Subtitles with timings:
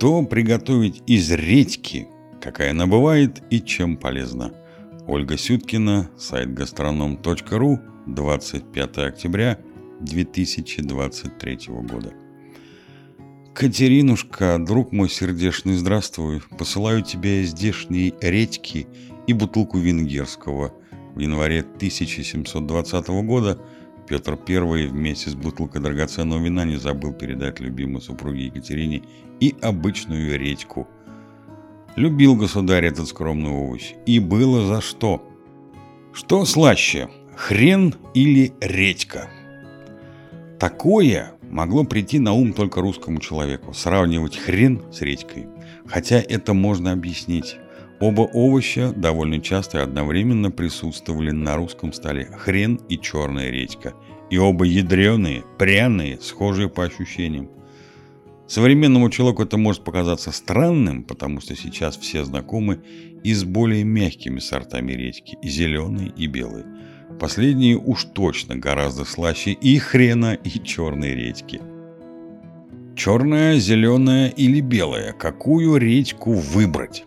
[0.00, 2.08] Что приготовить из редьки,
[2.40, 4.50] какая она бывает и чем полезна?
[5.06, 9.58] Ольга Сюткина, сайт гастроном.ру, 25 октября
[10.00, 12.14] 2023 года.
[13.52, 16.40] Катеринушка, друг мой сердечный, здравствуй.
[16.56, 18.86] Посылаю тебе здешние редьки
[19.26, 20.72] и бутылку венгерского.
[21.14, 23.62] В январе 1720 года
[24.10, 29.04] Петр I вместе с бутылкой драгоценного вина не забыл передать любимой супруге Екатерине
[29.38, 30.88] и обычную редьку.
[31.94, 33.92] Любил государь этот скромный овощ.
[34.06, 35.24] И было за что.
[36.12, 39.30] Что слаще, хрен или редька?
[40.58, 43.72] Такое могло прийти на ум только русскому человеку.
[43.72, 45.46] Сравнивать хрен с редькой.
[45.86, 47.58] Хотя это можно объяснить.
[48.00, 53.92] Оба овоща довольно часто и одновременно присутствовали на русском столе– хрен и черная редька.
[54.30, 57.50] И оба ядреные, пряные, схожие по ощущениям.
[58.48, 62.80] Современному человеку это может показаться странным, потому что сейчас все знакомы
[63.22, 66.64] и с более мягкими сортами редьки– и зеленые, и белые.
[67.20, 71.60] Последние уж точно гораздо слаще и хрена, и черной редьки.
[72.96, 77.04] Черная, зеленая или белая– какую редьку выбрать?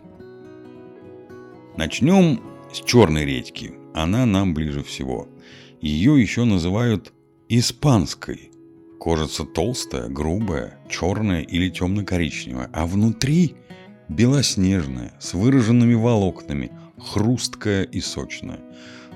[1.76, 2.40] Начнем
[2.72, 3.72] с черной редьки.
[3.94, 5.28] Она нам ближе всего.
[5.80, 7.12] Ее еще называют
[7.48, 8.52] испанской.
[9.00, 13.56] Кожица толстая, грубая, черная или темно-коричневая, а внутри
[14.08, 18.60] белоснежная, с выраженными волокнами, хрусткая и сочная.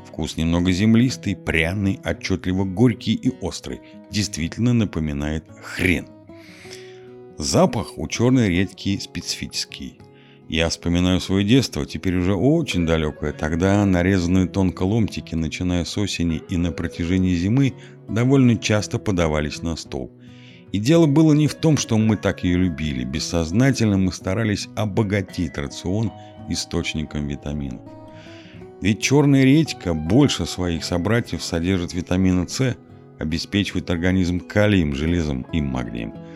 [0.05, 3.81] Вкус немного землистый, пряный, отчетливо горький и острый.
[4.11, 6.09] Действительно напоминает хрен.
[7.39, 10.01] Запах у черной редьки специфический.
[10.49, 13.35] Я вспоминаю свое детство, теперь уже очень далекое.
[13.35, 17.75] Тогда нарезанные тонко ломтики, начиная с осени и на протяжении зимы,
[18.09, 20.11] довольно часто подавались на стол.
[20.73, 23.05] И дело было не в том, что мы так ее любили.
[23.05, 26.13] Бессознательно мы старались обогатить рацион
[26.49, 27.83] источником витаминов.
[28.81, 32.75] Ведь черная редька больше своих собратьев содержит витамина С,
[33.19, 36.15] обеспечивает организм калием, железом и магнием–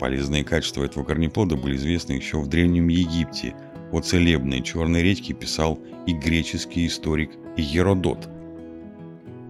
[0.00, 3.54] Полезные качества этого корнеплода были известны еще в Древнем Египте.
[3.92, 8.26] О целебной черной редьке писал и греческий историк Геродот.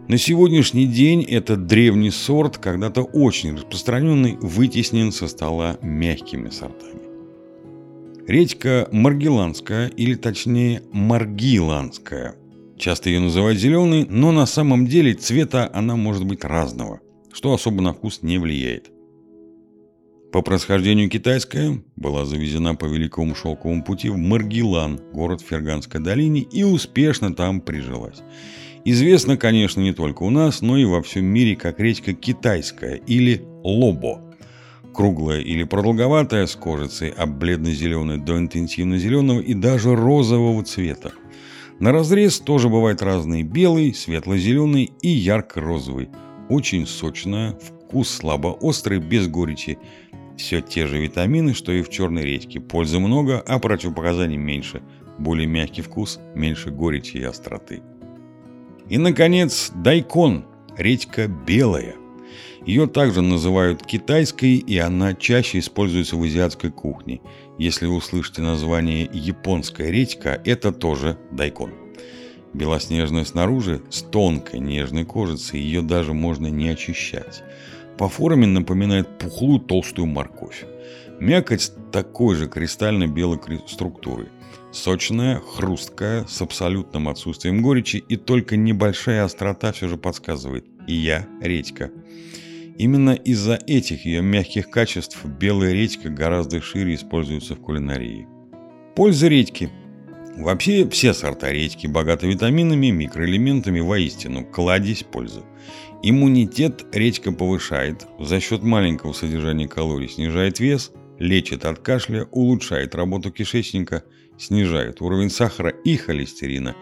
[0.09, 7.01] На сегодняшний день этот древний сорт, когда-то очень распространенный, вытеснен со стола мягкими сортами.
[8.27, 12.35] Редька маргеланская, или точнее маргиланская.
[12.77, 16.99] Часто ее называют зеленой, но на самом деле цвета она может быть разного,
[17.33, 18.91] что особо на вкус не влияет.
[20.33, 26.63] По происхождению китайская, была завезена по Великому Шелковому пути в Маргилан, город Ферганской долине, и
[26.63, 28.23] успешно там прижилась.
[28.85, 33.43] Известно, конечно, не только у нас, но и во всем мире как редька китайская или
[33.65, 34.23] лобо.
[34.95, 41.13] Круглая или продолговатая, с кожицей от бледно-зеленой до интенсивно-зеленого и даже розового цвета.
[41.81, 46.09] На разрез тоже бывают разные белый, светло-зеленый и ярко-розовый.
[46.49, 49.79] Очень сочная, вкус слабо острый, без горечи
[50.41, 52.61] все те же витамины, что и в черной редьке.
[52.61, 54.83] Пользы много, а противопоказаний меньше.
[55.19, 57.83] Более мягкий вкус, меньше горечи и остроты.
[58.89, 60.45] И, наконец, дайкон.
[60.77, 61.95] Редька белая.
[62.65, 67.21] Ее также называют китайской, и она чаще используется в азиатской кухне.
[67.59, 71.73] Если вы услышите название японская редька, это тоже дайкон.
[72.53, 77.43] Белоснежная снаружи, с тонкой нежной кожицей, ее даже можно не очищать.
[78.01, 80.65] По форме напоминает пухлую толстую морковь.
[81.21, 84.31] Мякоть такой же кристально-белой структуры.
[84.73, 90.65] Сочная, хрусткая, с абсолютным отсутствием горечи и только небольшая острота все же подсказывает.
[90.87, 91.91] И я редька.
[92.79, 98.27] Именно из-за этих ее мягких качеств белая редька гораздо шире используется в кулинарии.
[98.97, 99.69] Польза редьки.
[100.41, 105.43] Вообще все сорта редьки богаты витаминами, микроэлементами, воистину кладезь пользы.
[106.03, 113.31] Иммунитет редька повышает, за счет маленького содержания калорий снижает вес, лечит от кашля, улучшает работу
[113.31, 114.03] кишечника,
[114.39, 116.75] снижает уровень сахара и холестерина.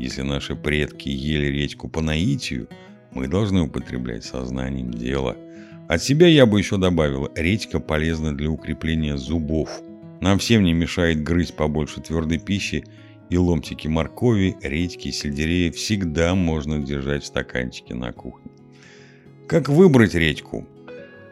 [0.00, 2.68] Если наши предки ели редьку по наитию,
[3.12, 5.36] мы должны употреблять сознанием дела.
[5.88, 9.70] От себя я бы еще добавил, редька полезна для укрепления зубов.
[10.20, 12.84] Нам всем не мешает грызть побольше твердой пищи,
[13.30, 18.50] и ломтики моркови, редьки, сельдерея всегда можно держать в стаканчике на кухне.
[19.48, 20.66] Как выбрать редьку?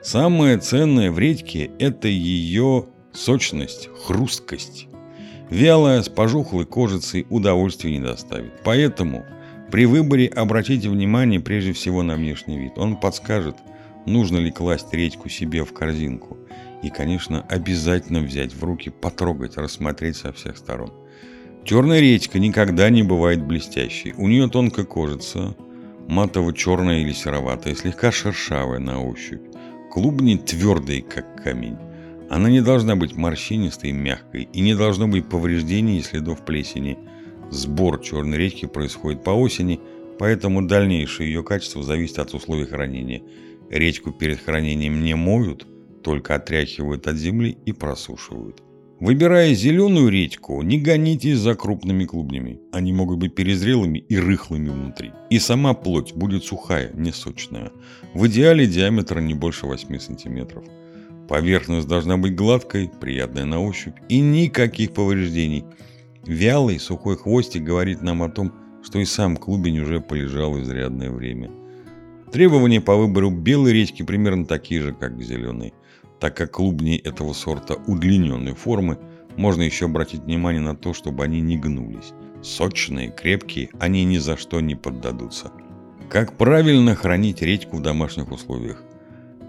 [0.03, 4.89] Самое ценное в редьке– это ее сочность, хрусткость.
[5.49, 8.53] Вялая, с пожухлой кожицей удовольствия не доставит.
[8.65, 9.25] Поэтому
[9.71, 12.73] при выборе обратите внимание прежде всего на внешний вид.
[12.77, 13.56] Он подскажет,
[14.06, 16.37] нужно ли класть редьку себе в корзинку.
[16.83, 20.93] И, конечно, обязательно взять в руки, потрогать, рассмотреть со всех сторон.
[21.64, 24.14] Черная редька никогда не бывает блестящей.
[24.17, 25.56] У нее тонкая кожица,
[26.09, 29.43] матово-черная или сероватая, слегка шершавая на ощупь.
[29.93, 31.76] Клубни твердые, как камень.
[32.29, 36.99] Она не должна быть морщинистой и мягкой, и не должно быть повреждений и следов плесени.
[37.50, 39.79] Сбор черной редьки происходит по осени,
[40.19, 43.23] поэтому дальнейшее ее качество зависит от условий хранения.
[43.70, 45.64] Редьку перед хранением не моют,
[46.03, 48.62] только отряхивают от земли и просушивают.
[49.02, 52.60] Выбирая зеленую редьку, не гонитесь за крупными клубнями.
[52.70, 55.10] Они могут быть перезрелыми и рыхлыми внутри.
[55.28, 57.72] И сама плоть будет сухая, не сочная.
[58.14, 60.64] В идеале диаметр не больше 8 сантиметров.
[61.28, 65.64] Поверхность должна быть гладкой, приятной на ощупь и никаких повреждений.
[66.25, 68.52] Вялый сухой хвостик говорит нам о том,
[68.84, 71.50] что и сам клубень уже полежал изрядное время.
[72.31, 75.75] Требования по выбору белой редьки примерно такие же, как к зеленой.
[76.23, 78.97] Так как клубни этого сорта удлиненной формы,
[79.37, 82.13] можно еще обратить внимание на то, чтобы они не гнулись.
[82.45, 85.51] Сочные, крепкие, они ни за что не поддадутся.
[86.09, 88.85] Как правильно хранить редьку в домашних условиях?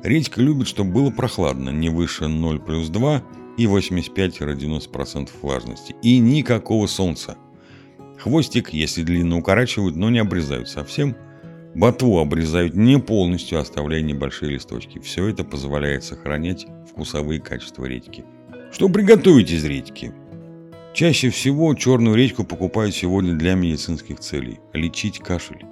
[0.01, 3.21] Редька любит, чтобы было прохладно, не выше 0 плюс 2
[3.59, 5.95] и 85-90% влажности.
[6.01, 7.37] И никакого солнца.
[8.17, 11.15] Хвостик, если длинно укорачивают, но не обрезают совсем–
[11.75, 14.99] Ботву обрезают не полностью, оставляя небольшие листочки.
[14.99, 18.23] Все это позволяет сохранять вкусовые качества редьки.
[18.71, 20.13] Что приготовить из редьки?
[20.93, 24.59] Чаще всего черную редьку покупают сегодня для медицинских целей.
[24.73, 25.65] Лечить кашель.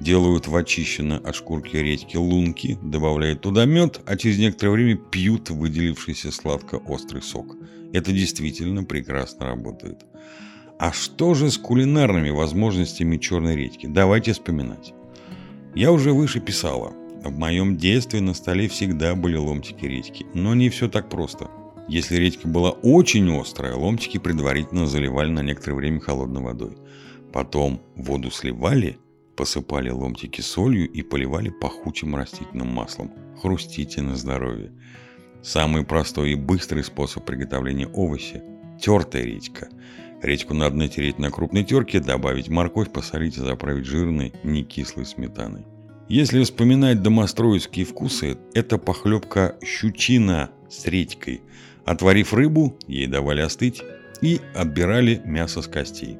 [0.00, 5.48] Делают в очищенной от шкурки редьки лунки, добавляют туда мед, а через некоторое время пьют
[5.48, 7.56] выделившийся сладко-острый сок.
[7.94, 10.04] Это действительно прекрасно работает.
[10.78, 13.86] А что же с кулинарными возможностями черной редьки?
[13.86, 14.92] Давайте вспоминать.
[15.78, 16.92] Я уже выше писала.
[17.22, 20.26] В моем детстве на столе всегда были ломтики редьки.
[20.34, 21.48] Но не все так просто.
[21.86, 26.76] Если редька была очень острая, ломтики предварительно заливали на некоторое время холодной водой.
[27.32, 28.98] Потом воду сливали,
[29.36, 33.12] посыпали ломтики солью и поливали пахучим растительным маслом.
[33.40, 34.72] Хрустите на здоровье.
[35.44, 38.42] Самый простой и быстрый способ приготовления овоща–
[38.82, 39.68] тертая редька.
[40.22, 45.64] Редьку надо натереть на крупной терке, добавить морковь, посолить и заправить жирной, не кислой сметаной.
[46.08, 51.42] Если вспоминать домостроевские вкусы, это похлебка щучина с редькой.
[51.84, 53.82] Отварив рыбу, ей давали остыть
[54.20, 56.18] и отбирали мясо с костей.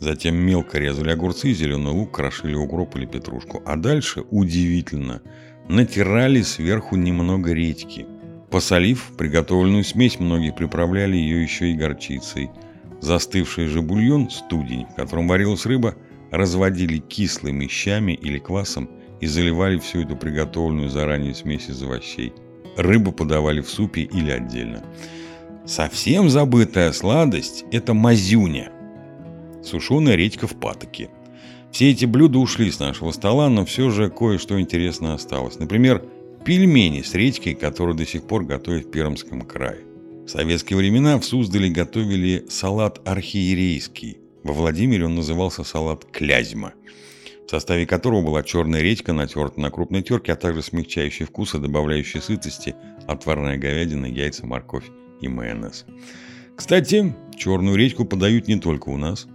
[0.00, 3.62] Затем мелко резали огурцы, зеленый лук, крошили укроп или петрушку.
[3.64, 5.22] А дальше, удивительно,
[5.68, 8.06] натирали сверху немного редьки.
[8.50, 12.50] Посолив приготовленную смесь, многие приправляли ее еще и горчицей–
[13.00, 15.94] Застывший же бульон, студень, в котором варилась рыба,
[16.30, 22.32] разводили кислыми щами или квасом и заливали всю эту приготовленную заранее смесь из овощей.
[22.76, 24.84] Рыбу подавали в супе или отдельно.
[25.66, 28.72] Совсем забытая сладость– это мазюня.
[29.62, 31.10] Сушеная редька в патоке.
[31.70, 35.58] Все эти блюда ушли с нашего стола, но все же кое-что интересное осталось.
[35.58, 36.02] Например,
[36.44, 39.89] пельмени с редькой, которые до сих пор готовят в Пермском крае.
[40.30, 44.18] Советские времена в Суздале готовили салат архиерейский.
[44.44, 46.74] Во Владимире он назывался салат клязьма,
[47.48, 52.22] в составе которого была черная редька, натерта на крупной терке, а также смягчающие вкусы, добавляющие
[52.22, 52.76] сытости,
[53.08, 54.84] отварная говядина, яйца, морковь
[55.20, 55.84] и майонез.
[56.56, 59.26] Кстати, черную редьку подают не только у нас.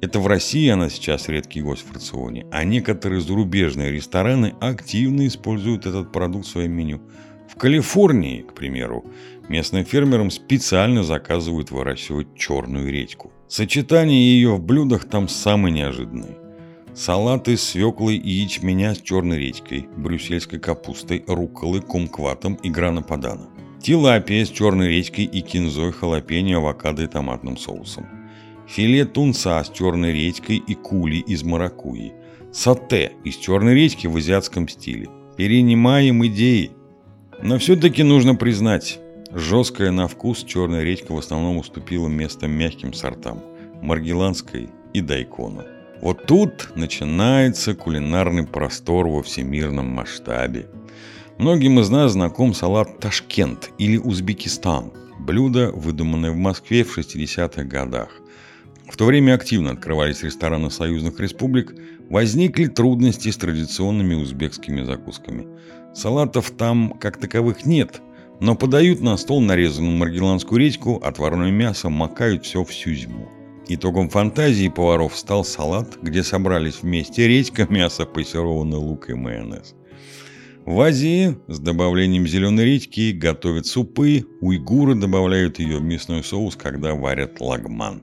[0.00, 5.86] Это в России она сейчас редкий гость в рационе, а некоторые зарубежные рестораны активно используют
[5.86, 7.00] этот продукт в своем меню.
[7.54, 9.04] В Калифорнии, к примеру,
[9.48, 13.32] Местным фермерам специально заказывают выращивать черную редьку.
[13.48, 16.38] Сочетание ее в блюдах там самые неожиданные.
[16.94, 23.48] Салаты с свеклой и ячменя с черной редькой, брюссельской капустой, рукколой, кумкватом и грана-падана.
[23.82, 28.06] Тилапия с черной редькой и кинзой, халапеньо, авокадо и томатным соусом.
[28.68, 32.12] Филе тунца с черной редькой и кули из маракуйи.
[32.52, 35.08] Сате из черной редьки в азиатском стиле.
[35.36, 36.70] Перенимаем идеи.
[37.42, 39.00] Но все-таки нужно признать,
[39.34, 43.42] Жесткая на вкус черная редька в основном уступила место мягким сортам–
[43.82, 45.62] маргеланской и дайкону.
[46.02, 50.68] Вот тут начинается кулинарный простор во всемирном масштабе.
[51.38, 58.10] Многим из нас знаком салат Ташкент или Узбекистан– блюдо, выдуманное в Москве в 60-х годах.
[58.90, 61.74] В то время активно открывались рестораны союзных республик,
[62.10, 65.46] возникли трудности с традиционными узбекскими закусками.
[65.94, 68.00] Салатов там как таковых нет–
[68.42, 73.30] но подают на стол нарезанную маргеланскую редьку, отварное мясо, макают все всю зиму.
[73.68, 79.76] Итогом фантазии поваров стал салат, где собрались вместе редька, мясо, пассерованный лук и майонез.
[80.66, 86.96] В Азии с добавлением зеленой редьки готовят супы, уйгуры добавляют ее в мясной соус, когда
[86.96, 88.02] варят лагман.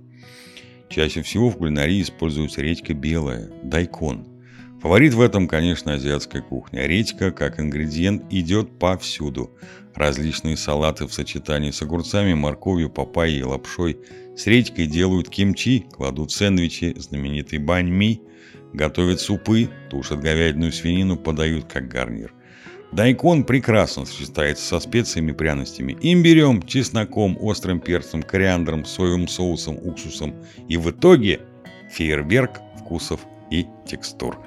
[0.87, 4.25] Чаще всего в кулинарии используется редька белая, дайкон.
[4.81, 6.85] Фаворит в этом, конечно, азиатская кухня.
[6.85, 9.51] Редька, как ингредиент, идет повсюду.
[9.93, 13.97] Различные салаты в сочетании с огурцами, морковью, папайей и лапшой.
[14.37, 18.21] С редькой делают кимчи, кладут сэндвичи, знаменитый бань ми,
[18.71, 22.33] готовят супы, тушат говядину и свинину, подают как гарнир.
[22.93, 25.97] Дайкон прекрасно сочетается со специями и пряностями.
[26.01, 30.35] Имбирем, чесноком, острым перцем, кориандром, соевым соусом, уксусом.
[30.69, 31.41] И в итоге
[31.91, 33.19] фейерверк вкусов
[33.51, 34.39] и текстур.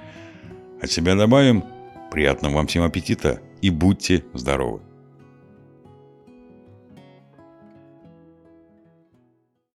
[0.82, 1.64] От себя добавим
[2.10, 4.80] приятного вам всем аппетита и будьте здоровы!